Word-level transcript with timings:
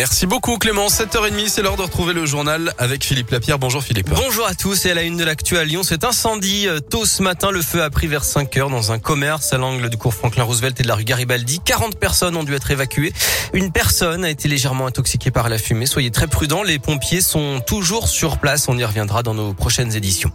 Merci 0.00 0.24
beaucoup 0.24 0.56
Clément. 0.56 0.86
7h30, 0.86 1.48
c'est 1.48 1.60
l'heure 1.60 1.76
de 1.76 1.82
retrouver 1.82 2.14
le 2.14 2.24
journal 2.24 2.72
avec 2.78 3.04
Philippe 3.04 3.28
Lapierre. 3.32 3.58
Bonjour 3.58 3.82
Philippe. 3.82 4.08
Bonjour 4.08 4.46
à 4.46 4.54
tous 4.54 4.86
et 4.86 4.92
à 4.92 4.94
la 4.94 5.02
une 5.02 5.18
de 5.18 5.24
l'actu 5.24 5.58
à 5.58 5.64
Lyon. 5.64 5.82
C'est 5.82 6.04
incendie 6.04 6.66
euh, 6.68 6.80
tôt 6.80 7.04
ce 7.04 7.22
matin. 7.22 7.50
Le 7.50 7.60
feu 7.60 7.82
a 7.82 7.90
pris 7.90 8.06
vers 8.06 8.24
5 8.24 8.56
heures 8.56 8.70
dans 8.70 8.92
un 8.92 8.98
commerce 8.98 9.52
à 9.52 9.58
l'angle 9.58 9.90
du 9.90 9.98
cours 9.98 10.14
Franklin 10.14 10.44
Roosevelt 10.44 10.80
et 10.80 10.84
de 10.84 10.88
la 10.88 10.94
rue 10.94 11.04
Garibaldi. 11.04 11.60
40 11.62 11.98
personnes 11.98 12.34
ont 12.34 12.44
dû 12.44 12.54
être 12.54 12.70
évacuées. 12.70 13.12
Une 13.52 13.72
personne 13.72 14.24
a 14.24 14.30
été 14.30 14.48
légèrement 14.48 14.86
intoxiquée 14.86 15.30
par 15.30 15.50
la 15.50 15.58
fumée. 15.58 15.84
Soyez 15.84 16.10
très 16.10 16.28
prudents. 16.28 16.62
Les 16.62 16.78
pompiers 16.78 17.20
sont 17.20 17.60
toujours 17.60 18.08
sur 18.08 18.38
place. 18.38 18.70
On 18.70 18.78
y 18.78 18.84
reviendra 18.86 19.22
dans 19.22 19.34
nos 19.34 19.52
prochaines 19.52 19.94
éditions. 19.94 20.32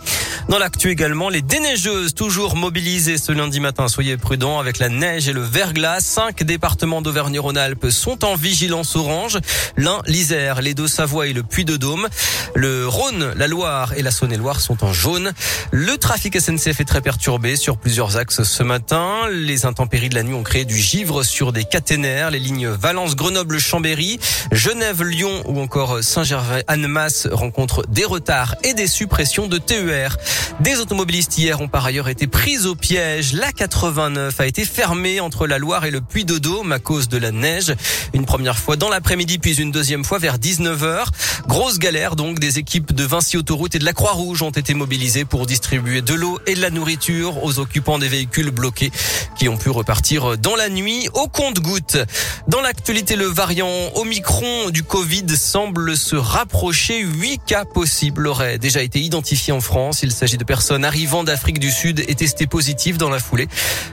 Dans 0.47 0.59
l'actu 0.59 0.91
également, 0.91 1.29
les 1.29 1.41
déneigeuses 1.41 2.13
toujours 2.13 2.55
mobilisées 2.55 3.17
ce 3.17 3.31
lundi 3.31 3.59
matin. 3.59 3.87
Soyez 3.87 4.15
prudents 4.17 4.59
avec 4.59 4.77
la 4.77 4.89
neige 4.89 5.27
et 5.27 5.33
le 5.33 5.41
verglas. 5.41 6.01
Cinq 6.01 6.43
départements 6.43 7.01
d'Auvergne-Rhône-Alpes 7.01 7.89
sont 7.89 8.23
en 8.25 8.35
vigilance 8.35 8.95
orange. 8.95 9.39
L'Ain, 9.77 10.01
l'Isère, 10.07 10.61
les 10.61 10.73
Deux-Savoie 10.73 11.27
et 11.27 11.33
le 11.33 11.43
Puy-de-Dôme. 11.43 12.07
Le 12.55 12.87
Rhône, 12.87 13.33
la 13.35 13.47
Loire 13.47 13.93
et 13.97 14.01
la 14.01 14.11
Saône-et-Loire 14.11 14.61
sont 14.61 14.83
en 14.83 14.93
jaune. 14.93 15.33
Le 15.71 15.97
trafic 15.97 16.39
SNCF 16.39 16.79
est 16.79 16.85
très 16.85 17.01
perturbé 17.01 17.55
sur 17.55 17.77
plusieurs 17.77 18.17
axes 18.17 18.43
ce 18.43 18.63
matin. 18.63 19.27
Les 19.31 19.65
intempéries 19.65 20.09
de 20.09 20.15
la 20.15 20.23
nuit 20.23 20.33
ont 20.33 20.43
créé 20.43 20.65
du 20.65 20.77
givre 20.77 21.23
sur 21.23 21.51
des 21.51 21.63
caténaires. 21.63 22.31
Les 22.31 22.39
lignes 22.39 22.69
Valence, 22.69 23.15
Grenoble, 23.15 23.59
Chambéry, 23.59 24.19
Genève, 24.51 25.03
Lyon 25.03 25.43
ou 25.45 25.59
encore 25.59 26.03
Saint-Gervais-Annemasse 26.03 27.27
rencontrent 27.31 27.85
des 27.87 28.05
retards 28.05 28.55
et 28.63 28.73
des 28.73 28.87
suppressions 28.87 29.47
de 29.47 29.57
TER. 29.57 30.17
Des 30.61 30.79
automobilistes 30.79 31.37
hier 31.37 31.59
ont 31.59 31.67
par 31.67 31.85
ailleurs 31.85 32.07
été 32.07 32.27
pris 32.27 32.65
au 32.65 32.75
piège. 32.75 33.33
La 33.33 33.51
89 33.51 34.39
a 34.39 34.45
été 34.45 34.63
fermée 34.63 35.19
entre 35.19 35.47
la 35.47 35.57
Loire 35.57 35.85
et 35.85 35.91
le 35.91 36.01
Puy-de-Dôme 36.01 36.71
à 36.71 36.79
cause 36.79 37.09
de 37.09 37.17
la 37.17 37.31
neige. 37.31 37.75
Une 38.13 38.25
première 38.25 38.57
fois 38.57 38.77
dans 38.77 38.89
l'après-midi 38.89 39.34
puis 39.39 39.55
une 39.61 39.71
deuxième 39.71 40.03
fois 40.03 40.19
vers 40.19 40.37
19h. 40.37 41.05
Grosse 41.47 41.79
galère 41.79 42.15
donc, 42.15 42.39
des 42.39 42.59
équipes 42.59 42.93
de 42.93 43.03
Vinci 43.03 43.37
Autoroute 43.37 43.75
et 43.75 43.79
de 43.79 43.85
la 43.85 43.93
Croix-Rouge 43.93 44.41
ont 44.41 44.51
été 44.51 44.73
mobilisées 44.73 45.25
pour 45.25 45.45
distribuer 45.45 46.01
de 46.01 46.13
l'eau 46.13 46.39
et 46.47 46.55
de 46.55 46.61
la 46.61 46.69
nourriture 46.69 47.43
aux 47.43 47.59
occupants 47.59 47.99
des 47.99 48.07
véhicules 48.07 48.51
bloqués 48.51 48.91
qui 49.37 49.49
ont 49.49 49.57
pu 49.57 49.69
repartir 49.69 50.37
dans 50.37 50.55
la 50.55 50.69
nuit 50.69 51.07
au 51.13 51.27
compte-goutte. 51.27 51.97
Dans 52.47 52.61
l'actualité, 52.61 53.15
le 53.15 53.25
variant 53.25 53.69
Omicron 53.95 54.69
du 54.69 54.83
Covid 54.83 55.25
semble 55.37 55.97
se 55.97 56.15
rapprocher. 56.15 57.01
Huit 57.01 57.41
cas 57.45 57.65
possibles 57.65 58.27
auraient 58.27 58.57
déjà 58.57 58.81
été 58.81 58.99
identifiés 58.99 59.53
en 59.53 59.61
France. 59.61 60.03
Il 60.03 60.11
s'agit 60.11 60.37
de 60.37 60.43
personnes 60.43 60.85
arrivant 60.85 61.23
d'Afrique 61.23 61.59
du 61.59 61.71
Sud 61.71 62.03
et 62.07 62.15
testées 62.15 62.47
positives 62.47 62.97
dans 62.97 63.09
la 63.09 63.19
foulée. 63.19 63.47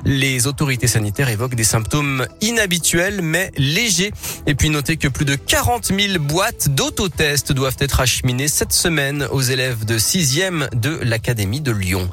Les 0.04 0.46
autorités 0.46 0.86
sanitaires 0.86 1.28
évoquent 1.28 1.54
des 1.54 1.64
symptômes 1.64 2.26
inhabituels 2.40 3.20
mais 3.22 3.50
légers. 3.56 4.12
Et 4.46 4.54
puis 4.54 4.70
notez 4.70 4.96
que 4.96 5.08
plus 5.08 5.24
de 5.24 5.31
40 5.36 5.86
000 5.86 6.18
boîtes 6.18 6.68
d'autotest 6.68 7.52
doivent 7.52 7.76
être 7.78 8.00
acheminées 8.00 8.48
cette 8.48 8.72
semaine 8.72 9.26
aux 9.30 9.40
élèves 9.40 9.84
de 9.84 9.98
6e 9.98 10.74
de 10.74 10.98
l'Académie 11.02 11.60
de 11.60 11.72
Lyon. 11.72 12.10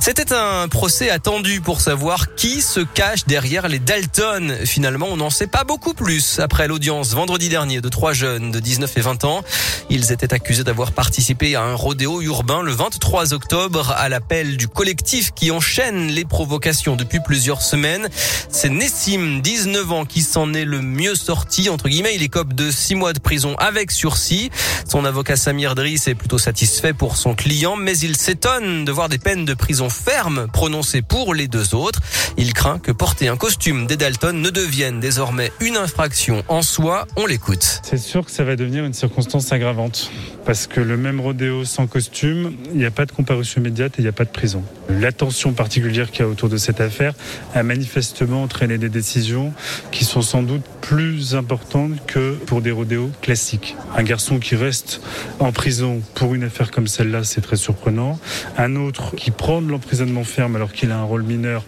C'était 0.00 0.32
un 0.32 0.68
procès 0.68 1.10
attendu 1.10 1.60
pour 1.60 1.80
savoir 1.80 2.34
qui 2.36 2.62
se 2.62 2.80
cache 2.80 3.26
derrière 3.26 3.68
les 3.68 3.80
Dalton. 3.80 4.56
Finalement, 4.64 5.08
on 5.10 5.16
n'en 5.16 5.28
sait 5.28 5.48
pas 5.48 5.64
beaucoup 5.64 5.92
plus 5.92 6.38
après 6.38 6.68
l'audience 6.68 7.14
vendredi 7.14 7.48
dernier 7.48 7.80
de 7.80 7.88
trois 7.88 8.12
jeunes 8.12 8.52
de 8.52 8.60
19 8.60 8.96
et 8.96 9.00
20 9.00 9.24
ans. 9.24 9.42
Ils 9.90 10.12
étaient 10.12 10.32
accusés 10.32 10.62
d'avoir 10.64 10.92
participé 10.92 11.56
à 11.56 11.62
un 11.62 11.74
rodéo 11.74 12.22
urbain 12.22 12.62
le 12.62 12.72
23 12.72 13.34
octobre 13.34 13.92
à 13.96 14.08
l'appel 14.08 14.56
du 14.56 14.68
collectif 14.68 15.32
qui 15.34 15.50
enchaîne 15.50 16.06
les 16.06 16.24
provocations 16.24 16.94
depuis 16.94 17.20
plusieurs 17.20 17.60
semaines. 17.60 18.08
C'est 18.50 18.70
Nessim, 18.70 19.40
19 19.42 19.92
ans, 19.92 20.04
qui 20.04 20.22
s'en 20.22 20.54
est 20.54 20.64
le 20.64 20.80
mieux 20.80 21.16
sorti. 21.16 21.68
Entre 21.68 21.88
guillemets, 21.88 22.14
il 22.14 22.22
écope 22.22 22.54
de 22.54 22.70
six 22.70 22.94
mois 22.94 23.12
de 23.12 23.18
prison 23.18 23.56
avec 23.56 23.90
sursis. 23.90 24.50
Son 24.88 25.04
avocat 25.04 25.36
Samir 25.36 25.74
Driss 25.74 26.06
est 26.06 26.14
plutôt 26.14 26.38
satisfait 26.38 26.92
pour 26.92 27.16
son 27.16 27.34
client, 27.34 27.76
mais 27.76 27.98
il 27.98 28.16
s'étonne 28.16 28.84
de 28.84 28.92
voir 28.92 29.08
des 29.08 29.18
peines 29.18 29.44
de 29.44 29.54
prison 29.54 29.87
ferme 29.88 30.48
prononcée 30.52 31.02
pour 31.02 31.34
les 31.34 31.48
deux 31.48 31.74
autres. 31.74 32.00
Il 32.36 32.52
craint 32.52 32.78
que 32.78 32.92
porter 32.92 33.28
un 33.28 33.36
costume 33.36 33.86
des 33.86 33.96
Dalton 33.96 34.40
ne 34.40 34.50
devienne 34.50 35.00
désormais 35.00 35.52
une 35.60 35.76
infraction 35.76 36.44
en 36.48 36.62
soi. 36.62 37.06
On 37.16 37.26
l'écoute. 37.26 37.80
C'est 37.82 37.98
sûr 37.98 38.24
que 38.24 38.30
ça 38.30 38.44
va 38.44 38.56
devenir 38.56 38.84
une 38.84 38.92
circonstance 38.92 39.52
aggravante. 39.52 40.10
Parce 40.44 40.66
que 40.66 40.80
le 40.80 40.96
même 40.96 41.20
rodéo 41.20 41.64
sans 41.64 41.86
costume, 41.86 42.54
il 42.72 42.78
n'y 42.78 42.86
a 42.86 42.90
pas 42.90 43.06
de 43.06 43.12
comparution 43.12 43.60
immédiate 43.60 43.94
et 43.94 43.98
il 43.98 44.02
n'y 44.02 44.08
a 44.08 44.12
pas 44.12 44.24
de 44.24 44.30
prison. 44.30 44.62
L'attention 44.88 45.52
particulière 45.52 46.10
qu'il 46.10 46.20
y 46.20 46.22
a 46.22 46.28
autour 46.28 46.48
de 46.48 46.56
cette 46.56 46.80
affaire 46.80 47.14
a 47.54 47.62
manifestement 47.62 48.42
entraîné 48.42 48.78
des 48.78 48.88
décisions 48.88 49.52
qui 49.92 50.04
sont 50.04 50.22
sans 50.22 50.42
doute 50.42 50.62
plus 50.80 51.34
importantes 51.34 51.92
que 52.06 52.32
pour 52.46 52.62
des 52.62 52.70
rodéos 52.70 53.10
classiques. 53.20 53.76
Un 53.96 54.02
garçon 54.02 54.38
qui 54.38 54.56
reste 54.56 55.00
en 55.38 55.52
prison 55.52 56.00
pour 56.14 56.34
une 56.34 56.44
affaire 56.44 56.70
comme 56.70 56.86
celle-là, 56.86 57.24
c'est 57.24 57.40
très 57.40 57.56
surprenant. 57.56 58.18
Un 58.56 58.76
autre 58.76 59.14
qui 59.16 59.30
prend 59.30 59.60
de 59.60 59.70
l'emprisonnement 59.78 60.24
ferme 60.24 60.56
alors 60.56 60.72
qu'il 60.72 60.90
a 60.90 60.98
un 60.98 61.04
rôle 61.04 61.22
mineur 61.22 61.64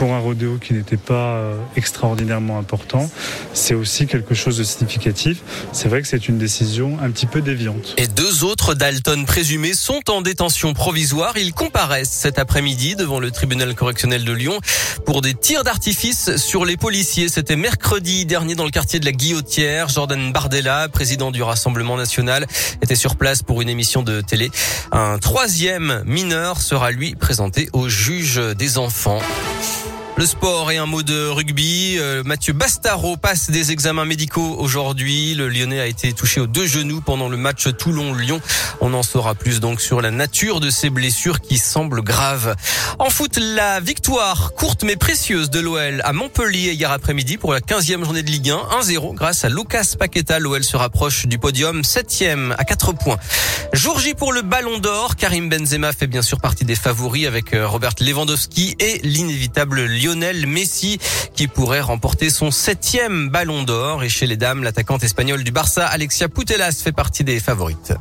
pour 0.00 0.14
un 0.14 0.18
rodéo 0.18 0.56
qui 0.56 0.72
n'était 0.72 0.96
pas 0.96 1.34
euh, 1.34 1.58
extraordinairement 1.76 2.58
important, 2.58 3.10
c'est 3.52 3.74
aussi 3.74 4.06
quelque 4.06 4.34
chose 4.34 4.56
de 4.56 4.64
significatif. 4.64 5.42
C'est 5.72 5.90
vrai 5.90 6.00
que 6.00 6.08
c'est 6.08 6.26
une 6.26 6.38
décision 6.38 6.96
un 7.02 7.10
petit 7.10 7.26
peu 7.26 7.42
déviante. 7.42 7.96
Et 7.98 8.06
deux 8.06 8.42
autres 8.44 8.72
Dalton 8.72 9.26
présumés 9.26 9.74
sont 9.74 10.00
en 10.08 10.22
détention 10.22 10.72
provisoire. 10.72 11.36
Ils 11.36 11.52
comparaissent 11.52 12.08
cet 12.12 12.38
après-midi 12.38 12.96
devant 12.96 13.20
le 13.20 13.30
tribunal 13.30 13.74
correctionnel 13.74 14.24
de 14.24 14.32
Lyon 14.32 14.58
pour 15.04 15.20
des 15.20 15.34
tirs 15.34 15.64
d'artifice 15.64 16.34
sur 16.36 16.64
les 16.64 16.78
policiers. 16.78 17.28
C'était 17.28 17.56
mercredi 17.56 18.24
dernier 18.24 18.54
dans 18.54 18.64
le 18.64 18.70
quartier 18.70 19.00
de 19.00 19.04
la 19.04 19.12
Guillotière. 19.12 19.90
Jordan 19.90 20.32
Bardella, 20.32 20.88
président 20.88 21.30
du 21.30 21.42
Rassemblement 21.42 21.98
national, 21.98 22.46
était 22.80 22.96
sur 22.96 23.16
place 23.16 23.42
pour 23.42 23.60
une 23.60 23.68
émission 23.68 24.02
de 24.02 24.22
télé. 24.22 24.50
Un 24.92 25.18
troisième 25.18 26.02
mineur 26.06 26.62
sera 26.62 26.90
lui 26.90 27.16
présenté 27.16 27.68
au 27.74 27.90
juge 27.90 28.40
des 28.56 28.78
enfants. 28.78 29.20
Le 30.20 30.26
sport 30.26 30.70
et 30.70 30.76
un 30.76 30.84
mot 30.84 31.02
de 31.02 31.28
rugby. 31.28 31.96
Euh, 31.98 32.22
Mathieu 32.22 32.52
Bastaro 32.52 33.16
passe 33.16 33.50
des 33.50 33.72
examens 33.72 34.04
médicaux 34.04 34.54
aujourd'hui. 34.58 35.34
Le 35.34 35.48
Lyonnais 35.48 35.80
a 35.80 35.86
été 35.86 36.12
touché 36.12 36.42
aux 36.42 36.46
deux 36.46 36.66
genoux 36.66 37.00
pendant 37.00 37.30
le 37.30 37.38
match 37.38 37.74
Toulon-Lyon. 37.78 38.38
On 38.82 38.92
en 38.92 39.02
saura 39.02 39.34
plus 39.34 39.60
donc 39.60 39.80
sur 39.80 40.02
la 40.02 40.10
nature 40.10 40.60
de 40.60 40.68
ces 40.68 40.90
blessures 40.90 41.40
qui 41.40 41.56
semblent 41.56 42.02
graves. 42.02 42.54
En 42.98 43.08
foot, 43.08 43.38
la 43.40 43.80
victoire 43.80 44.52
courte 44.52 44.84
mais 44.84 44.96
précieuse 44.96 45.48
de 45.48 45.58
l'OL 45.58 46.02
à 46.04 46.12
Montpellier 46.12 46.72
hier 46.72 46.90
après-midi 46.90 47.38
pour 47.38 47.54
la 47.54 47.60
15e 47.60 48.04
journée 48.04 48.22
de 48.22 48.30
Ligue 48.30 48.50
1. 48.50 48.78
1-0 48.82 49.14
grâce 49.14 49.46
à 49.46 49.48
Lucas 49.48 49.94
Paqueta. 49.98 50.38
L'OL 50.38 50.62
se 50.62 50.76
rapproche 50.76 51.24
du 51.28 51.38
podium 51.38 51.80
7e 51.80 52.54
à 52.58 52.64
4 52.64 52.92
points. 52.92 53.16
Jour 53.72 53.98
J 53.98 54.12
pour 54.12 54.34
le 54.34 54.42
Ballon 54.42 54.80
d'Or. 54.80 55.16
Karim 55.16 55.48
Benzema 55.48 55.94
fait 55.94 56.08
bien 56.08 56.20
sûr 56.20 56.40
partie 56.40 56.66
des 56.66 56.76
favoris 56.76 57.26
avec 57.26 57.54
euh, 57.54 57.66
Robert 57.66 57.94
Lewandowski 58.00 58.76
et 58.80 59.00
l'inévitable 59.02 59.84
Lyon 59.84 60.09
Lionel 60.10 60.46
Messi 60.48 60.98
qui 61.34 61.46
pourrait 61.46 61.80
remporter 61.80 62.30
son 62.30 62.50
septième 62.50 63.28
ballon 63.28 63.62
d'or. 63.62 64.02
Et 64.02 64.08
chez 64.08 64.26
les 64.26 64.36
dames, 64.36 64.64
l'attaquante 64.64 65.04
espagnole 65.04 65.44
du 65.44 65.52
Barça, 65.52 65.86
Alexia 65.86 66.28
Putellas, 66.28 66.80
fait 66.82 66.92
partie 66.92 67.22
des 67.22 67.38
favorites. 67.38 67.92